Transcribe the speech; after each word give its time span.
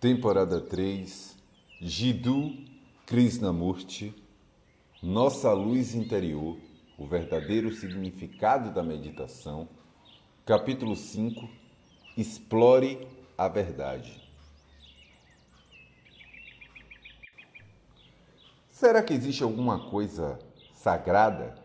Temporada 0.00 0.62
3, 0.62 1.36
Jiddu 1.78 2.54
Krishnamurti, 3.04 4.14
Nossa 5.02 5.52
Luz 5.52 5.94
Interior, 5.94 6.56
o 6.96 7.06
verdadeiro 7.06 7.70
significado 7.70 8.72
da 8.72 8.82
meditação, 8.82 9.68
capítulo 10.46 10.96
5, 10.96 11.46
Explore 12.16 13.06
a 13.36 13.46
Verdade. 13.46 14.26
Será 18.70 19.02
que 19.02 19.12
existe 19.12 19.42
alguma 19.42 19.90
coisa 19.90 20.38
sagrada 20.72 21.62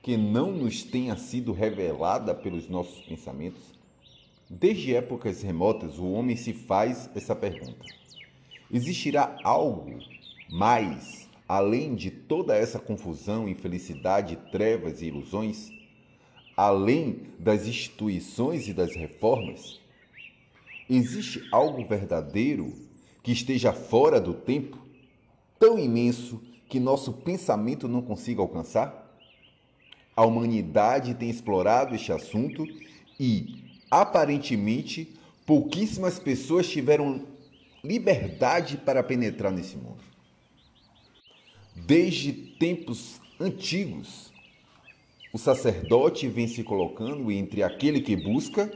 que 0.00 0.16
não 0.16 0.52
nos 0.52 0.84
tenha 0.84 1.16
sido 1.16 1.52
revelada 1.52 2.32
pelos 2.36 2.68
nossos 2.68 3.00
pensamentos? 3.00 3.77
Desde 4.50 4.94
épocas 4.94 5.42
remotas, 5.42 5.98
o 5.98 6.10
homem 6.10 6.34
se 6.34 6.52
faz 6.52 7.10
essa 7.14 7.36
pergunta: 7.36 7.84
existirá 8.70 9.36
algo 9.44 9.98
mais 10.48 11.28
além 11.46 11.94
de 11.94 12.10
toda 12.10 12.54
essa 12.54 12.78
confusão, 12.78 13.48
infelicidade, 13.48 14.36
trevas 14.52 15.00
e 15.00 15.06
ilusões? 15.06 15.70
Além 16.56 17.28
das 17.38 17.66
instituições 17.66 18.68
e 18.68 18.74
das 18.74 18.94
reformas? 18.94 19.80
Existe 20.90 21.46
algo 21.52 21.86
verdadeiro 21.86 22.74
que 23.22 23.32
esteja 23.32 23.72
fora 23.72 24.20
do 24.20 24.34
tempo, 24.34 24.78
tão 25.58 25.78
imenso 25.78 26.42
que 26.68 26.80
nosso 26.80 27.12
pensamento 27.12 27.86
não 27.86 28.02
consiga 28.02 28.40
alcançar? 28.40 29.06
A 30.16 30.24
humanidade 30.24 31.14
tem 31.14 31.30
explorado 31.30 31.94
este 31.94 32.12
assunto 32.12 32.66
e, 33.20 33.67
aparentemente, 33.90 35.14
pouquíssimas 35.46 36.18
pessoas 36.18 36.68
tiveram 36.68 37.26
liberdade 37.82 38.76
para 38.76 39.02
penetrar 39.02 39.52
nesse 39.52 39.76
mundo. 39.76 40.02
Desde 41.74 42.32
tempos 42.32 43.20
antigos, 43.40 44.32
o 45.32 45.38
sacerdote 45.38 46.28
vem 46.28 46.48
se 46.48 46.64
colocando 46.64 47.30
entre 47.30 47.62
aquele 47.62 48.00
que 48.00 48.16
busca 48.16 48.70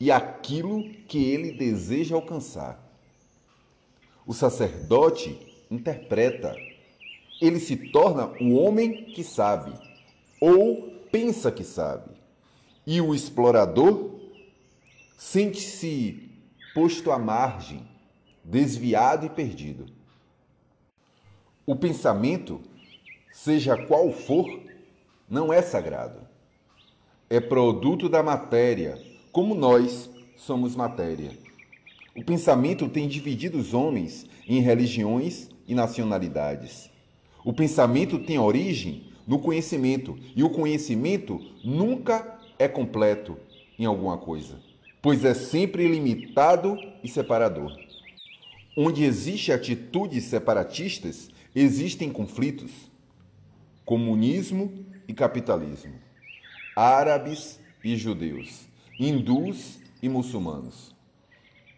e 0.00 0.10
aquilo 0.10 0.88
que 1.06 1.24
ele 1.24 1.52
deseja 1.52 2.14
alcançar. 2.14 2.82
O 4.26 4.32
sacerdote 4.32 5.38
interpreta, 5.70 6.56
ele 7.40 7.60
se 7.60 7.76
torna 7.76 8.32
o 8.40 8.54
homem 8.54 9.04
que 9.04 9.22
sabe 9.22 9.72
ou 10.40 10.90
pensa 11.10 11.52
que 11.52 11.64
sabe. 11.64 12.15
E 12.86 13.00
o 13.00 13.14
explorador 13.14 14.20
sente-se 15.18 16.30
posto 16.72 17.10
à 17.10 17.18
margem, 17.18 17.82
desviado 18.44 19.26
e 19.26 19.30
perdido. 19.30 19.86
O 21.66 21.74
pensamento, 21.74 22.60
seja 23.32 23.76
qual 23.86 24.12
for, 24.12 24.46
não 25.28 25.52
é 25.52 25.60
sagrado. 25.62 26.20
É 27.28 27.40
produto 27.40 28.08
da 28.08 28.22
matéria, 28.22 29.02
como 29.32 29.54
nós 29.54 30.08
somos 30.36 30.76
matéria. 30.76 31.36
O 32.14 32.24
pensamento 32.24 32.88
tem 32.88 33.08
dividido 33.08 33.58
os 33.58 33.74
homens 33.74 34.26
em 34.46 34.60
religiões 34.60 35.50
e 35.66 35.74
nacionalidades. 35.74 36.88
O 37.44 37.52
pensamento 37.52 38.18
tem 38.20 38.38
origem 38.38 39.12
no 39.26 39.40
conhecimento, 39.40 40.16
e 40.36 40.44
o 40.44 40.50
conhecimento 40.50 41.40
nunca 41.64 42.35
é 42.58 42.68
completo 42.68 43.38
em 43.78 43.84
alguma 43.84 44.18
coisa, 44.18 44.58
pois 45.02 45.24
é 45.24 45.34
sempre 45.34 45.86
limitado 45.86 46.76
e 47.02 47.08
separador. 47.08 47.76
Onde 48.76 49.04
existe 49.04 49.52
atitudes 49.52 50.24
separatistas, 50.24 51.30
existem 51.54 52.10
conflitos. 52.10 52.70
Comunismo 53.84 54.84
e 55.08 55.14
capitalismo. 55.14 55.94
Árabes 56.74 57.58
e 57.82 57.96
judeus. 57.96 58.68
Hindus 58.98 59.78
e 60.02 60.08
muçulmanos. 60.08 60.94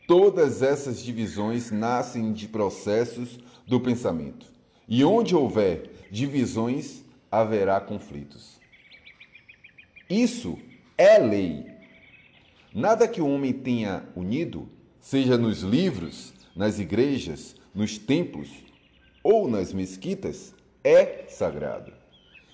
Todas 0.09 0.63
essas 0.63 1.01
divisões 1.03 1.71
nascem 1.71 2.33
de 2.33 2.49
processos 2.49 3.39
do 3.67 3.79
pensamento. 3.79 4.47
E 4.89 5.05
onde 5.05 5.37
houver 5.37 6.09
divisões, 6.11 7.05
haverá 7.31 7.79
conflitos. 7.79 8.59
Isso 10.09 10.59
é 10.99 11.17
lei. 11.17 11.65
Nada 12.75 13.07
que 13.07 13.21
o 13.21 13.29
homem 13.29 13.53
tenha 13.53 14.03
unido, 14.17 14.69
seja 15.01 15.39
nos 15.39 15.63
livros, 15.63 16.35
nas 16.57 16.81
igrejas, 16.81 17.55
nos 17.73 17.97
templos 17.97 18.51
ou 19.23 19.49
nas 19.49 19.73
mesquitas, 19.73 20.53
é 20.83 21.25
sagrado. 21.29 21.93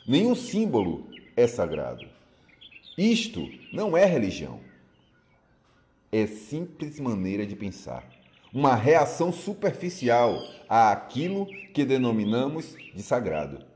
Nenhum 0.07 0.35
símbolo 0.35 1.09
é 1.35 1.47
sagrado. 1.47 2.07
Isto 2.99 3.49
não 3.73 3.97
é 3.97 4.05
religião. 4.05 4.61
É 6.13 6.27
simples 6.27 7.01
maneira 7.01 7.47
de 7.47 7.57
pensar. 7.57 8.07
Uma 8.53 8.77
reação 8.77 9.33
superficial 9.33 10.39
àquilo 10.69 11.47
que 11.73 11.85
denominamos 11.85 12.77
de 12.95 13.03
sagrado. 13.03 13.74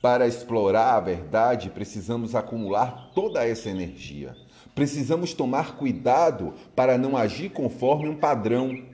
Para 0.00 0.26
explorar 0.26 0.94
a 0.94 1.00
verdade, 1.00 1.68
precisamos 1.68 2.34
acumular 2.34 3.10
toda 3.14 3.46
essa 3.46 3.68
energia. 3.68 4.34
Precisamos 4.74 5.34
tomar 5.34 5.76
cuidado 5.76 6.54
para 6.74 6.96
não 6.96 7.16
agir 7.16 7.50
conforme 7.50 8.08
um 8.08 8.16
padrão 8.16 8.86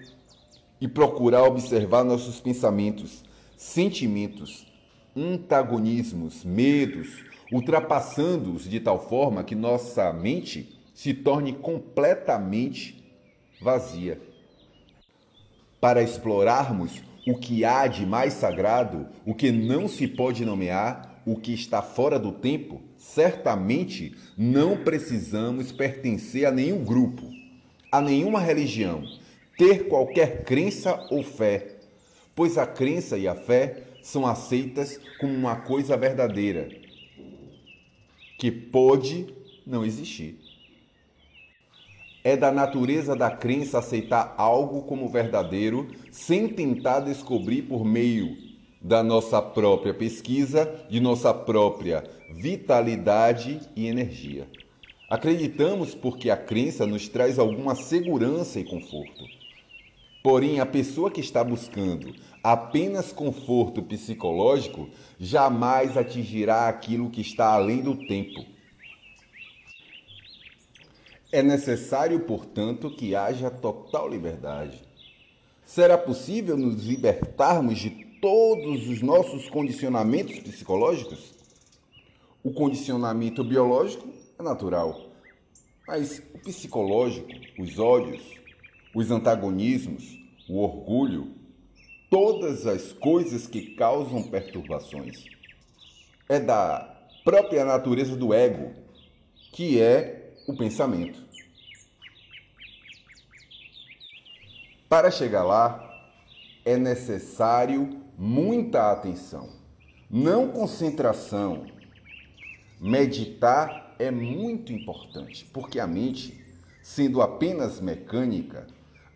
e 0.81 0.89
procurar 0.89 1.45
observar 1.45 2.03
nossos 2.03 2.41
pensamentos, 2.41 3.23
sentimentos, 3.57 4.67
antagonismos, 5.17 6.45
medos, 6.45 7.25
ultrapassando-os 7.53 8.69
de 8.69 8.81
tal 8.81 9.09
forma 9.09 9.45
que 9.45 9.55
nossa 9.55 10.13
mente 10.13 10.77
se 10.93 11.15
torne 11.15 11.53
completamente 11.53 13.05
vazia. 13.61 14.21
Para 15.81 16.03
explorarmos 16.03 17.01
o 17.27 17.37
que 17.37 17.65
há 17.65 17.89
de 17.89 18.07
mais 18.07 18.35
sagrado, 18.35 19.09
o 19.25 19.35
que 19.35 19.51
não 19.51 19.89
se 19.89 20.07
pode 20.07 20.45
nomear, 20.45 21.21
o 21.27 21.35
que 21.35 21.53
está 21.53 21.83
fora 21.83 22.21
do 22.21 22.31
tempo, 22.31 22.81
certamente 22.97 24.15
não 24.39 24.77
precisamos 24.77 25.73
pertencer 25.73 26.47
a 26.47 26.53
nenhum 26.53 26.85
grupo, 26.85 27.29
a 27.91 28.01
nenhuma 28.01 28.41
religião, 28.41 29.03
ter 29.59 29.89
qualquer 29.89 30.45
crença 30.45 31.05
ou 31.11 31.25
fé, 31.25 31.79
pois 32.33 32.57
a 32.57 32.65
crença 32.65 33.19
e 33.19 33.27
a 33.27 33.35
fé 33.35 33.83
são 34.03 34.25
aceitas 34.25 35.01
como 35.19 35.35
uma 35.35 35.57
coisa 35.57 35.97
verdadeira, 35.97 36.69
que 38.39 38.53
pode 38.53 39.27
não 39.67 39.85
existir. 39.85 40.46
É 42.27 42.37
da 42.37 42.51
natureza 42.51 43.15
da 43.15 43.31
crença 43.31 43.79
aceitar 43.79 44.35
algo 44.37 44.83
como 44.83 45.09
verdadeiro 45.09 45.87
sem 46.11 46.49
tentar 46.49 46.99
descobrir 46.99 47.63
por 47.63 47.85
meio 47.85 48.37
da 48.83 49.01
nossa 49.01 49.41
própria 49.41 49.95
pesquisa, 49.95 50.69
de 50.91 50.99
nossa 50.99 51.33
própria 51.33 52.03
vitalidade 52.35 53.61
e 53.77 53.87
energia. 53.87 54.49
Acreditamos 55.09 55.95
porque 55.95 56.29
a 56.29 56.37
crença 56.37 56.85
nos 56.85 57.09
traz 57.09 57.39
alguma 57.39 57.77
segurança 57.77 58.59
e 58.59 58.65
conforto. 58.65 59.25
Porém, 60.21 60.59
a 60.59 60.67
pessoa 60.67 61.13
que 61.13 61.21
está 61.21 61.45
buscando 61.45 62.13
apenas 62.43 63.13
conforto 63.13 63.81
psicológico 63.85 64.89
jamais 65.17 65.97
atingirá 65.97 66.67
aquilo 66.67 67.09
que 67.09 67.21
está 67.21 67.53
além 67.53 67.83
do 67.83 67.95
tempo 67.95 68.56
é 71.33 71.43
necessário, 71.43 72.21
portanto, 72.21 72.91
que 72.91 73.15
haja 73.15 73.51
total 73.51 74.09
liberdade. 74.09 74.83
Será 75.65 75.99
possível 75.99 76.57
nos 76.57 76.85
libertarmos 76.85 77.79
de 77.79 77.91
todos 78.21 78.89
os 78.89 79.03
nossos 79.03 79.49
condicionamentos 79.49 80.39
psicológicos? 80.39 81.35
O 82.43 82.53
condicionamento 82.53 83.43
biológico 83.43 84.09
é 84.39 84.43
natural, 84.43 85.11
mas 85.87 86.23
o 86.33 86.39
psicológico, 86.39 87.29
os 87.59 87.79
ódios, 87.79 88.23
os 88.95 89.11
antagonismos, 89.11 90.17
o 90.49 90.63
orgulho, 90.63 91.33
todas 92.09 92.67
as 92.67 92.93
coisas 92.93 93.49
que 93.49 93.75
causam 93.75 94.23
perturbações, 94.23 95.25
é 96.29 96.39
da 96.39 97.09
própria 97.25 97.65
natureza 97.65 98.15
do 98.17 98.33
ego, 98.33 98.73
que 99.53 99.81
é 99.81 100.26
o 100.47 100.57
pensamento. 100.57 101.25
Para 104.89 105.11
chegar 105.11 105.43
lá, 105.43 105.83
é 106.65 106.77
necessário 106.77 108.03
muita 108.17 108.93
atenção, 108.93 109.51
não 110.11 110.49
concentração. 110.49 111.67
Meditar 112.81 113.95
é 113.99 114.11
muito 114.11 114.73
importante, 114.73 115.45
porque 115.53 115.81
a 115.81 115.87
mente 115.87 116.45
sendo 116.87 117.21
apenas 117.21 117.81
mecânica, 117.81 118.65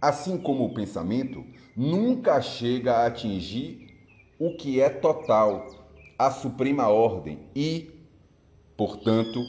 assim 0.03 0.37
como 0.37 0.65
o 0.65 0.75
pensamento, 0.75 1.45
nunca 1.77 2.43
chega 2.43 2.95
a 2.95 3.07
atingir 3.07 3.97
o 4.41 4.57
que 4.57 4.81
é 4.81 4.91
total, 4.91 5.69
a 6.19 6.33
suprema 6.33 6.89
ordem 6.89 7.39
e, 7.55 7.89
portanto, 8.77 9.41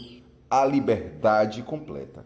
a 0.51 0.65
liberdade 0.65 1.63
completa. 1.63 2.25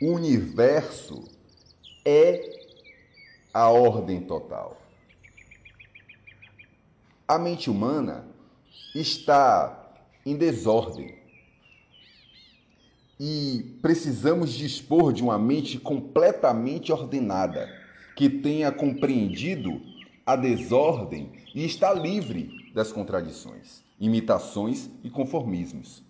O 0.00 0.12
universo 0.12 1.22
é 2.02 2.68
a 3.52 3.68
ordem 3.68 4.22
total. 4.22 4.80
A 7.28 7.38
mente 7.38 7.68
humana 7.68 8.26
está 8.94 9.94
em 10.24 10.34
desordem 10.36 11.18
e 13.20 13.78
precisamos 13.82 14.54
dispor 14.54 15.12
de 15.12 15.22
uma 15.22 15.38
mente 15.38 15.78
completamente 15.78 16.92
ordenada, 16.92 17.68
que 18.16 18.30
tenha 18.30 18.72
compreendido 18.72 19.82
a 20.24 20.34
desordem 20.34 21.30
e 21.54 21.64
está 21.64 21.92
livre 21.92 22.72
das 22.72 22.90
contradições, 22.90 23.84
imitações 24.04 24.90
e 25.02 25.08
conformismos. 25.08 26.02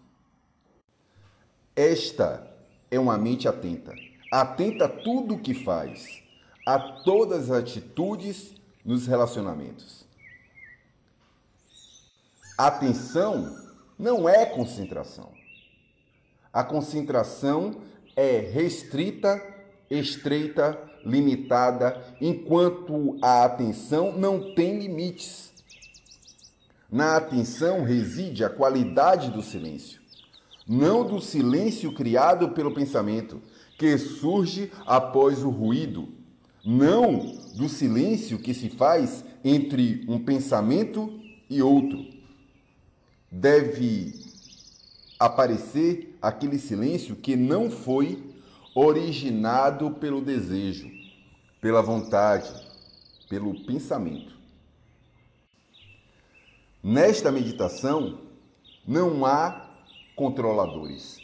Esta 1.76 2.44
é 2.90 2.98
uma 2.98 3.16
mente 3.16 3.46
atenta, 3.46 3.94
atenta 4.32 4.86
a 4.86 4.88
tudo 4.88 5.34
o 5.34 5.38
que 5.38 5.54
faz, 5.54 6.22
a 6.66 6.78
todas 6.78 7.50
as 7.50 7.62
atitudes 7.62 8.54
nos 8.84 9.06
relacionamentos. 9.06 10.04
Atenção 12.58 13.56
não 13.96 14.28
é 14.28 14.44
concentração. 14.44 15.32
A 16.52 16.64
concentração 16.64 17.80
é 18.16 18.38
restrita, 18.38 19.40
estreita, 19.88 20.80
limitada, 21.04 22.02
enquanto 22.20 23.18
a 23.22 23.44
atenção 23.44 24.12
não 24.12 24.54
tem 24.54 24.78
limites. 24.78 25.53
Na 26.90 27.16
atenção 27.16 27.82
reside 27.82 28.44
a 28.44 28.50
qualidade 28.50 29.30
do 29.30 29.42
silêncio, 29.42 30.00
não 30.66 31.04
do 31.06 31.20
silêncio 31.20 31.92
criado 31.92 32.50
pelo 32.50 32.74
pensamento, 32.74 33.40
que 33.78 33.98
surge 33.98 34.70
após 34.86 35.42
o 35.42 35.50
ruído, 35.50 36.08
não 36.64 37.36
do 37.56 37.68
silêncio 37.68 38.38
que 38.38 38.54
se 38.54 38.68
faz 38.68 39.24
entre 39.42 40.04
um 40.08 40.18
pensamento 40.18 41.20
e 41.50 41.60
outro. 41.60 42.06
Deve 43.30 44.14
aparecer 45.18 46.16
aquele 46.22 46.58
silêncio 46.58 47.16
que 47.16 47.36
não 47.36 47.70
foi 47.70 48.22
originado 48.74 49.90
pelo 49.92 50.20
desejo, 50.20 50.90
pela 51.60 51.82
vontade, 51.82 52.50
pelo 53.28 53.64
pensamento. 53.64 54.33
Nesta 56.86 57.32
meditação 57.32 58.18
não 58.86 59.24
há 59.24 59.70
controladores. 60.14 61.18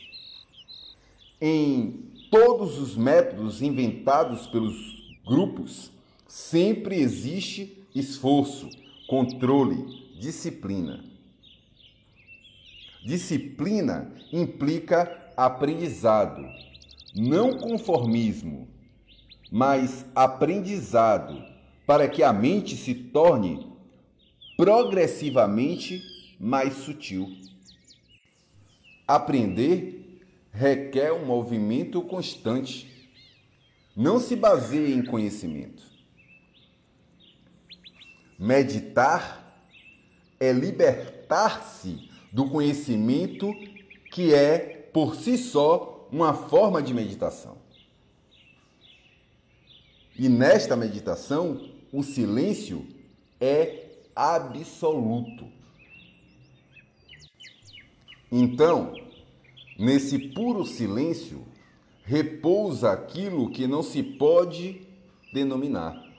Em 1.39 2.11
todos 2.31 2.79
os 2.79 2.97
métodos 2.97 3.61
inventados 3.61 4.47
pelos 4.47 4.75
grupos, 5.23 5.93
sempre 6.27 6.97
existe 6.97 7.77
esforço, 7.95 8.71
controle, 9.07 9.85
disciplina. 10.19 11.05
Disciplina 13.05 14.11
implica 14.33 15.31
aprendizado, 15.37 16.43
não 17.15 17.59
conformismo, 17.59 18.67
mas 19.53 20.07
aprendizado, 20.15 21.45
para 21.87 22.09
que 22.09 22.23
a 22.23 22.33
mente 22.33 22.79
se 22.79 22.95
torne 22.95 23.70
progressivamente 24.61 26.03
mais 26.39 26.75
sutil. 26.75 27.35
Aprender 29.09 30.21
requer 30.53 31.15
um 31.15 31.25
movimento 31.25 32.03
constante. 32.03 32.87
Não 33.97 34.21
se 34.21 34.37
baseia 34.37 34.95
em 34.95 35.03
conhecimento. 35.03 35.83
Meditar 38.39 39.65
é 40.39 40.53
libertar-se 40.53 42.11
do 42.31 42.51
conhecimento 42.51 43.55
que 44.13 44.35
é, 44.35 44.91
por 44.93 45.17
si 45.17 45.39
só, 45.39 46.07
uma 46.13 46.35
forma 46.35 46.83
de 46.83 46.93
meditação. 46.93 47.57
E 50.19 50.29
nesta 50.29 50.77
meditação, 50.77 51.71
o 51.91 52.03
silêncio 52.03 52.87
é 53.41 53.87
absoluto. 54.21 55.47
Então, 58.31 58.95
nesse 59.79 60.19
puro 60.19 60.65
silêncio, 60.65 61.45
repousa 62.05 62.93
aquilo 62.93 63.51
que 63.51 63.67
não 63.67 63.83
se 63.83 64.03
pode 64.03 64.83
denominar. 65.33 66.10